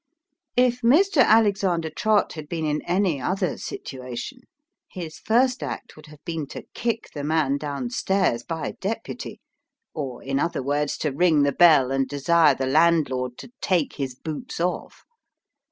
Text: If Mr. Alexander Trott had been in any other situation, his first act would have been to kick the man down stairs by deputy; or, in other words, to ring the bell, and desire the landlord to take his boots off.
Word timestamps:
If 0.57 0.81
Mr. 0.81 1.23
Alexander 1.23 1.91
Trott 1.91 2.33
had 2.33 2.49
been 2.49 2.65
in 2.65 2.81
any 2.87 3.21
other 3.21 3.55
situation, 3.59 4.39
his 4.89 5.19
first 5.19 5.61
act 5.61 5.95
would 5.95 6.07
have 6.07 6.25
been 6.25 6.47
to 6.47 6.65
kick 6.73 7.11
the 7.13 7.23
man 7.23 7.57
down 7.57 7.91
stairs 7.91 8.41
by 8.43 8.71
deputy; 8.81 9.41
or, 9.93 10.23
in 10.23 10.39
other 10.39 10.63
words, 10.63 10.97
to 11.05 11.11
ring 11.11 11.43
the 11.43 11.51
bell, 11.51 11.91
and 11.91 12.07
desire 12.07 12.55
the 12.55 12.65
landlord 12.65 13.37
to 13.37 13.51
take 13.61 13.97
his 13.97 14.15
boots 14.15 14.59
off. 14.59 15.05